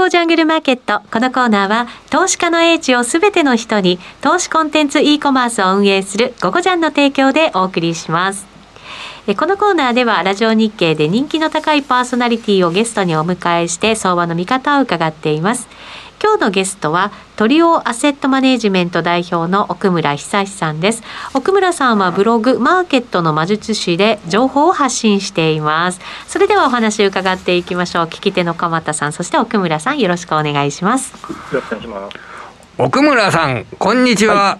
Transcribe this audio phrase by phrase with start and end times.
[0.00, 1.00] 合ジャングルマーケット。
[1.10, 8.46] このコーナーは、投資家の英知をすべての人に、投資コンテンツ e コマースを運営する、ゴゴジャンの提供でお送りします。
[9.36, 15.68] このコーナーではラジオ日経で人気の高いパーソナリティをゲストにお迎えして相場の見方を伺っています
[16.20, 21.02] 今日のゲストはトリオアセットマネジメント代表の奥村久志さんです。
[21.32, 26.00] 奥村さんはブログマーケットの魔術師で情報を発信しています。
[26.26, 28.04] それではお話を伺っていきましょう。
[28.06, 31.12] 聞き手の鎌田さんそして奥村さんよろしくお願いします。
[31.12, 31.18] よ
[31.52, 32.16] ろしくお願いします。
[32.78, 34.58] 奥村さんこんにちは、は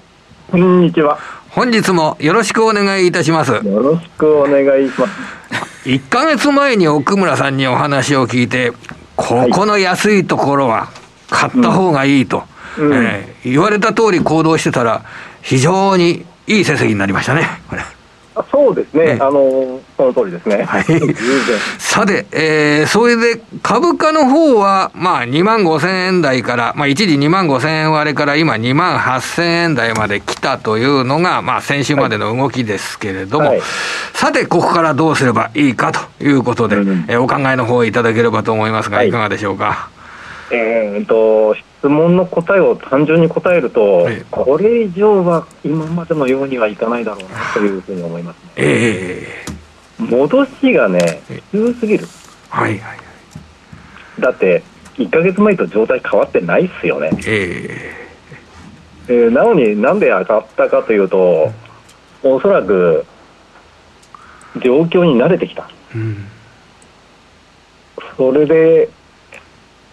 [0.48, 1.18] い、こんにちは。
[1.50, 3.52] 本日もよろしくお願いいたします。
[3.52, 5.88] よろしくお願いします。
[5.88, 8.72] 1か月前に奥村さんにお話を聞いて
[9.16, 10.88] ここの安いところは
[11.28, 12.44] 買った方がいいと、
[12.78, 15.04] うん、えー、言われた通り行動してたら、
[15.42, 17.82] 非常にいい成績になりましたね、これ。
[18.52, 20.62] そうですね、ねあのその通りですね。
[20.62, 20.84] はい、
[21.78, 33.62] さて、えー、それで株価の方は、まあ、2万5千円台から、まあ、一時2万5千円割れから今2万8千円台まで来たというのが、まあ、先週までの動きですけれども、はい、
[34.14, 39.88] さて、ここからどうすればいいかということで、うん、えー、お考えの方をいただければと思いますが、いかがでしょうか？
[40.50, 51.20] えーと、質問の答えを単純に答えると、はい、これ以上は今までのようにはいかないだろうなというふうに思います、ね、えー、戻しがね、
[51.52, 52.06] 急すぎる。
[52.48, 52.98] はいはい、
[54.20, 54.62] だって、
[54.96, 57.10] 1か月前と状態変わってないっすよね。
[57.26, 61.52] えー、えー、なのになんで上がったかというと、
[62.22, 63.04] おそらく
[64.62, 65.68] 状況に慣れてきた。
[65.94, 66.26] うん、
[68.16, 68.88] それで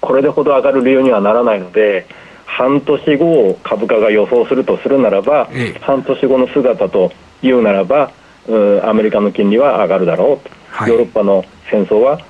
[0.05, 2.07] これでほど上がる理由にはならないので
[2.45, 8.11] 半年後を株価が予想するとするならば、ええ、半年後の姿というならば
[8.83, 12.21] アメリカの金利は上がるだろう、はい、ヨーロッパの戦争は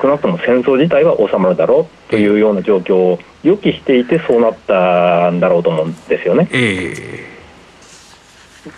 [0.00, 6.48] 少なくとも戦争自体は収まるだろうというような状況を予期していてそうなったんだろうと思うんですよね。
[6.52, 7.26] え。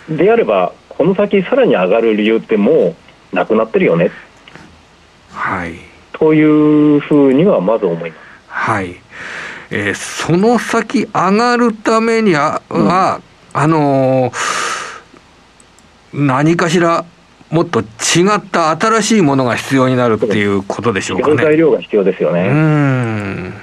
[0.09, 2.95] であればこの先さらに上がる理由っても
[3.33, 4.11] うなくなってるよね。
[5.31, 5.88] はい
[6.19, 8.21] というふうにはまず思います。
[8.47, 8.95] はい。
[9.71, 13.21] えー、その先上がるためには、うん、あ
[13.67, 14.33] のー、
[16.13, 17.05] 何かしら
[17.49, 17.83] もっと違
[18.35, 21.43] った新しいものが必要になるっていうことでしょうかね。
[21.43, 22.47] 材料が必要ですよね。
[22.47, 23.53] うん。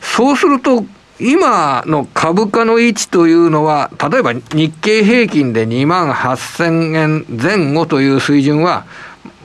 [0.00, 0.84] そうすると、
[1.20, 8.86] 今の株価の位置というのは、例えば日経平均で2万8000円前後という水準は、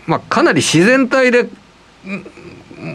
[0.06, 1.50] まあ、かなり自然体で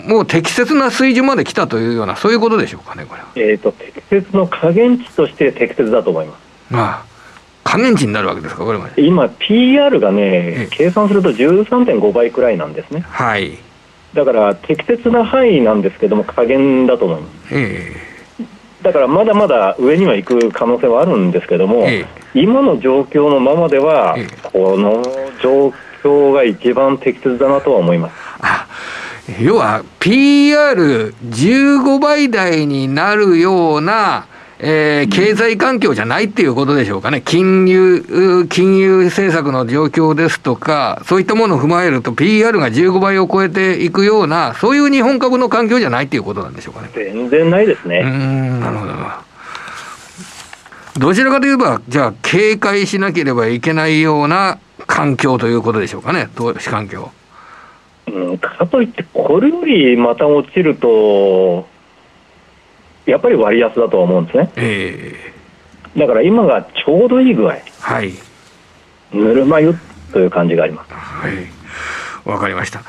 [0.07, 6.75] もう適切な水準まで来たというような、そういうことでしょうかね、これえーと、適切の加減値として適切だと思います。
[6.75, 7.09] ああ
[7.69, 13.05] 加減値になるわけですか、これまで今、PR がね、計算すると13.5倍くらいなんですね。
[13.11, 13.59] はい、
[14.15, 17.33] だから適切な範囲なんですけども、加減だと思います。
[17.51, 18.47] えー、
[18.83, 25.03] だからまだまだ上には行く可能性はあるんですけども、えー、今の状況のままでは、えー、この
[25.43, 28.28] 状況が一番適切だなとは思います。
[29.29, 34.27] あ要は PR15 倍台になるような、
[34.59, 46.91] えー、経済環境じゃないっていうことでしょうかね、金融、金融政策の状況ですとか、そういったものを踏まえると、PR が15倍を超えていくような、そういう日本株の環境じゃないっていうことなんでしょうかね。
[46.95, 48.03] 全然ないですね。
[48.05, 48.93] うん、なるほど。
[50.99, 57.13] どちらかといえば、じゃあ、警戒しなければいけないような環境ということでしょうかね、投資環境。
[58.09, 61.67] うん、かといって、これよりまた落ちると、
[63.07, 64.53] やっぱり割安だとは思うんですね。
[64.57, 68.13] えー、だから今がちょうどいい具合、はい、
[69.13, 69.75] ぬるま湯
[70.13, 70.93] という感じがあります。
[70.93, 71.33] はい、
[72.29, 72.83] わかりました。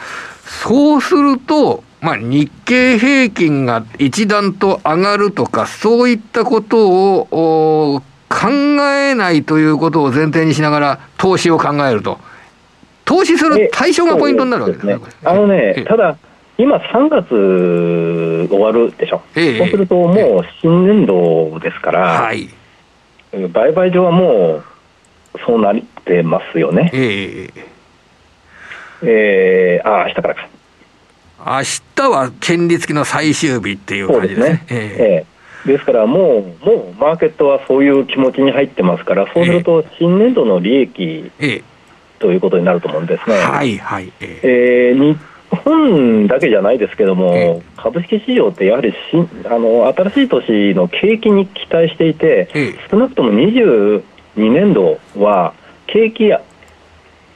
[0.46, 12.20] そうすると、まあ、日経平均が一段と上がるとか、そういったことを考えないということを前提にしながら、投資を考えると。
[13.10, 15.00] 投資する対象がポイントになるわけですね。
[15.24, 16.16] あのね、ただ、
[16.60, 19.24] 今3月終わるでしょ。
[19.34, 22.52] えそうするともう新年度ですから、はい、
[23.52, 24.62] 売買上はも
[25.34, 25.76] うそうなっ
[26.06, 26.92] てますよね。
[26.94, 27.50] え
[29.02, 30.48] ええー、ああ、明日からか。
[31.40, 31.62] 明
[31.96, 34.50] 日は権利付きの最終日っていう感じですね。
[34.50, 34.68] ですね。
[34.70, 35.26] え
[35.66, 41.64] えー、ですからもう、もうマーケットはそういう気持ちに入ってますから、そうすると新年度の利益、ええ
[42.20, 43.38] ということになると思うんですね。
[43.38, 44.12] はいはい。
[44.20, 45.18] えー、日
[45.50, 48.96] 本だけじゃないですけども、えー、株式市場ってやはりし
[49.46, 54.04] あの新しい年の景気に期待していて、えー、少なくとも22
[54.36, 55.54] 年度は
[55.88, 56.42] 景気や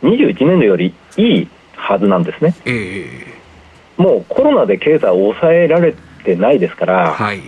[0.04, 2.56] 21年度よりいいはずなんですね。
[2.66, 7.42] えー、もうコロナで経済を抑えられてないですから、はい、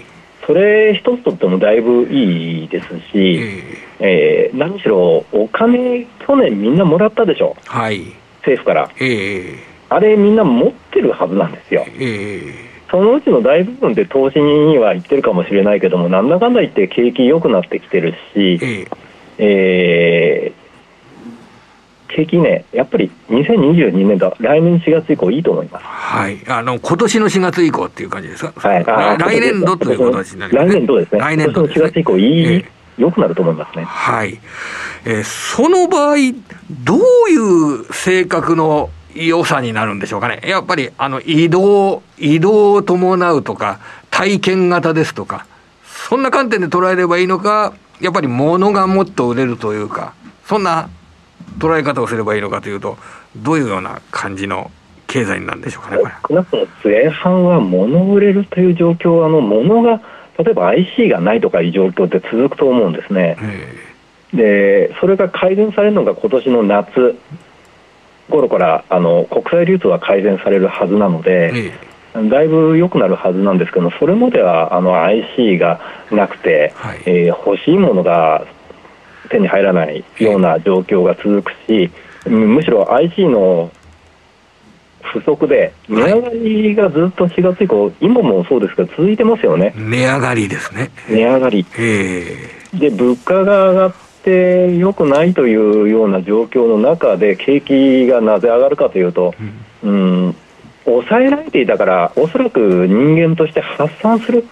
[0.45, 9.57] それ一つとってもだいぶいいですし、えー、えー、何しろお金、去年みんなもらったでしょ、はい、政府から、えー、
[9.89, 11.85] あれ、みんな持ってるはずなんですよ。
[11.87, 18.87] えーそのうちの大部分で投資には行ってるかもしれないけども、なんだかんだ言って景気良くなってきてるし、え
[19.37, 20.51] え。
[22.07, 25.85] ー、景気ね、やっぱり2022年度、来年4月以降、いいと思います。
[25.85, 28.85] はい、あの今年の4月以降っていう感じですか、はい、
[29.17, 33.83] 来年度という形になります、ね、来年度ですね、来年度、ね、4月以降、いい、えー良くなると思いますね。
[33.83, 34.39] はい。
[35.05, 36.15] えー、その場合、
[36.83, 40.41] どういう性格の良さになるんでしょうかね。
[40.43, 43.79] やっぱり、あの、移動、移動を伴うとか、
[44.11, 45.45] 体験型ですとか、
[45.83, 50.13] そんな観点で捉えればいいのか、やっぱり物がもっと売れるというか、
[50.45, 50.89] そんな
[51.57, 52.97] 捉え方をすればいいのかというと、
[53.35, 54.71] どういうような感じの
[55.07, 56.13] 経済なんでしょうかね、これ。
[56.29, 60.01] 少なくとも前半は物売れるという状況、あの、物が、
[60.37, 63.37] 例えば IC がないとかいう状況って続くと思うんですね。
[64.33, 67.17] で、それが改善されるのが今年の夏。
[68.29, 71.73] 頃からあの国際流通は改善されるはずなので、
[72.29, 78.45] だいぶ良くなるはずなんですけどそれまではあの IC がなくて、はい、えー、欲しいものが
[79.29, 81.91] 手に入らないような状況が続くし、
[82.29, 83.71] むしろ IC の
[85.13, 89.73] 不足で、値上がりがずっと4月以降、今もそうですが、続いてますよね。
[89.75, 90.91] 値上がりですね。
[91.09, 91.65] 値上がり。
[92.73, 93.93] で、物価が上がっ
[94.23, 99.33] て良くないというような状況の中で景気がなぜ上がるかというと、
[99.83, 99.91] うん、
[100.27, 100.35] うん
[100.85, 104.45] 抑えられていたから、おそらく人間として発散する、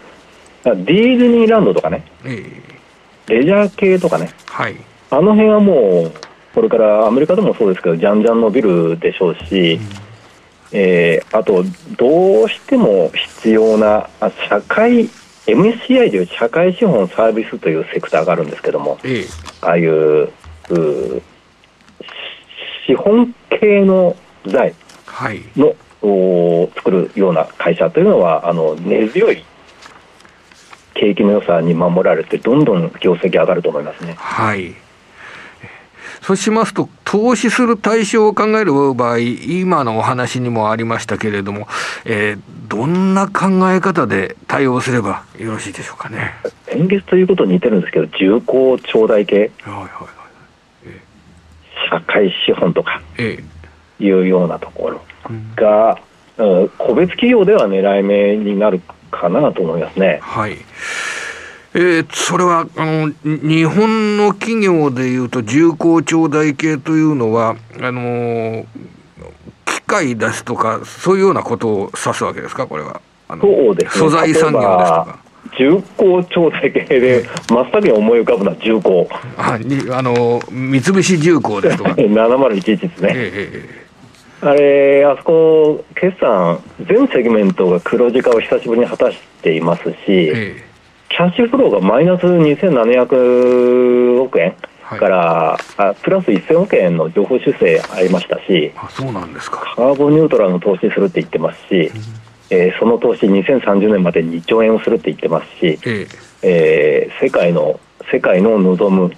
[0.63, 2.03] ディズニーランドとかね、
[3.27, 4.75] レジャー系とかね、はい、
[5.11, 6.11] あの辺はもう、
[6.55, 9.81] これからアメリカでもそうですけど、じゃんじゃん伸びるでしょうし、うん、
[10.73, 11.63] えー、あと、
[11.97, 14.09] どうしても必要な
[14.49, 15.07] 社会
[15.45, 19.25] MSCI という社会資本サービスというセクターがあるんですけども、ええ、
[19.61, 20.29] ああいう
[22.87, 24.15] 資本系の
[24.45, 24.73] 財
[25.55, 29.43] の、はい、作るような会社というのはあの根強い
[30.93, 34.15] 景気の良さに守られてどんどん業績上がると思いますね。
[34.17, 34.75] はい
[36.23, 41.67] そうしますと、投資する対象を考える場合、今のお話にもありましたけれども、
[42.05, 42.39] えー、
[42.69, 46.33] どんな考え方で対応すればよろしいでしょうかね。
[46.65, 49.89] 先月ということに似てるんですけど、重厚長大系、はいはいはい
[50.85, 53.01] えー、社会資本とか。
[53.99, 55.01] いうようなところ
[55.55, 55.99] が、
[56.37, 58.81] えー、個別企業では狙い目になる
[59.11, 60.19] かなと思いますね。
[60.21, 60.57] はい
[61.75, 68.65] えー、それはあの日本の企業でいうと重厚長大系というのはあの
[69.65, 72.67] 機械出すとかそういうようなことを指すわけですか？
[72.67, 73.01] これは。
[73.41, 75.19] そうです、ね、素材産業ですとか。
[75.57, 75.77] 重
[76.21, 79.09] 厚長大系で真っ先に思い浮かぶのは重工。
[79.37, 81.89] ああの三菱重工ですとか。
[81.97, 90.63] 7011ですね、えー、あれあそこ決算全セグメントが黒字化を久しぶりに果たしていますし、え。
[90.69, 90.72] ー
[91.13, 94.55] キャッシュフローがマイナス2700億円
[94.89, 99.75] から、はい、あプラス1000億円の情報修正ありましたしあそうなんですか。
[99.75, 102.01] カーボンニュートラルの投資するって言ってますし、うん、
[102.49, 106.07] えー、その投資2030年まで2兆円をするって言ってますし、え。
[106.41, 107.79] えー、世界の
[108.11, 109.13] 世界の望む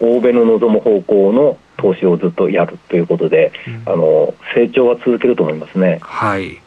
[0.00, 6.00] 欧米の望む方向の投資をずっとやるということで、うん、あの成長は続けると思いますね。
[6.02, 6.60] はい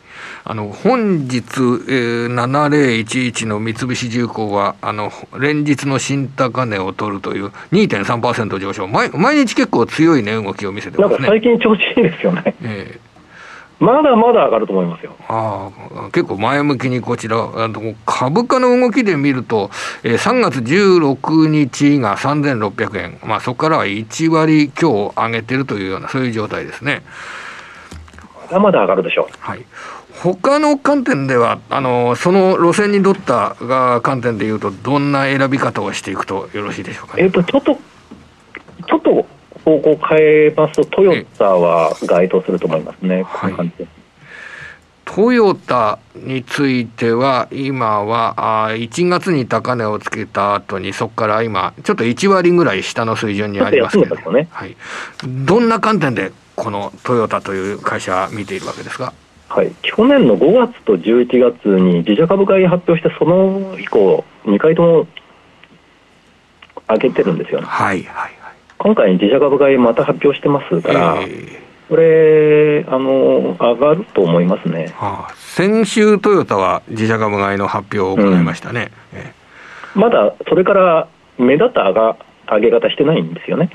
[0.46, 11.28] あの本日、えー、7011の三菱重工はあの連日の新高値を取るという2.3%上昇毎、毎日結構強い値動きを見せてますね。
[11.28, 12.56] 最近調子いいですよね。
[12.62, 13.14] えー
[13.80, 15.14] まだまだ上がると思いますよ。
[15.28, 15.70] あ
[16.06, 19.72] あ、結構前向きにこちら、あの株価の動きで見ると、
[20.04, 27.04] えー、3月16日が3600円、まあ、そこからは1割強上げてるというような、そういう状態ですね。
[28.50, 29.36] まだまだ上がるでしょう。
[29.40, 29.66] はい。
[30.22, 37.76] 他の観点では、あのその路線にとったが観点でいうと、どんな選び方をしていくとよろしいでしょうか、ね、えっ、と、ちょっと、
[38.88, 39.26] ちょっと
[39.66, 43.88] 方向変えますと、トヨタは該当すると思いますね、この感じで。
[45.06, 54.76] トヨタについては、今はあ1月に高値をつけた後に、そこから今、ちょっと1割ぐらい下の水準にありますけど、ね、はい、
[55.26, 59.14] どんな観点で、このトヨタという会社、見ているわけですか？
[59.56, 65.08] はい、去年の5月と11月に自社株買い発表して、その以降、2回とも
[66.90, 67.68] 上げてるんですよね。
[67.68, 68.32] はいはいはい、
[68.80, 74.92] 今回、自社株買いまた発表してますから、えー、これあの、上がると思いますね。
[74.96, 78.90] はあ先週トヨタは自社株買いの発表を行いましたね。
[79.96, 81.08] うん、まだそれから
[81.38, 82.18] 目立った上が
[82.50, 83.70] 上げ方してないんですよね。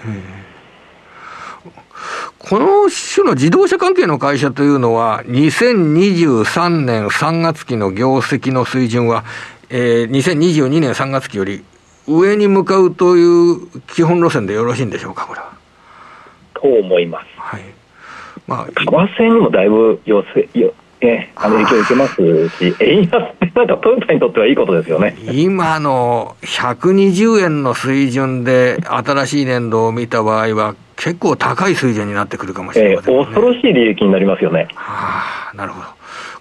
[2.38, 9.24] この種の自動車関係の会社というのは、2023年3月期の業績の水準は、
[9.70, 11.64] えー、2022年3月期より
[12.06, 15.52] 上に向かうという基本路線でよろしいんでしょうか、これは。
[16.54, 17.26] と思います。
[17.36, 17.62] はい。
[18.46, 18.72] まあ、為
[19.22, 34.68] 替にもだいぶ寄せ、よえあの影響を受けますし、円安ってなんかトヨタにとってはいいことですよね今の120円の水準で新しい年度を見た場合は、結構高い水準になってくるかもしれません、ね、えー、恐ろしい利益になりますよね。
[34.74, 35.86] はあ、なるほど。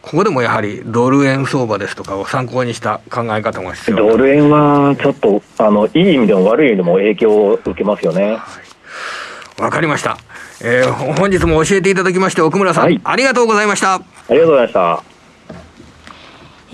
[0.02, 8.32] ここでもやはりドル円相場ですとかを参考にした考え方も必要ドル円はちょっとあのいい意味でも悪い意味でも影響を受けますよね。
[8.32, 8.46] わ、
[9.60, 10.18] はい、かりました。
[10.64, 13.96] えー、本日も教えていただきまして奥村さん、はい、ありがとうございました。
[13.96, 15.04] ありがとうございました。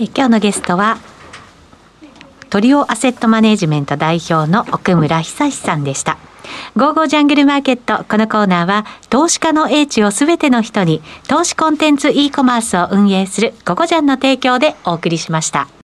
[0.00, 0.98] え今日のゲストは
[2.48, 6.18] トリオアセットマネジメント代表の奥村久志さんでした。
[6.76, 8.04] ゴーゴージャングルマーケット。
[8.04, 15.83] このコーナーは、投資家の英知をすべての人に、投資コンテンツ e コマースを運営するゴゴジャンの提供でお送りしました。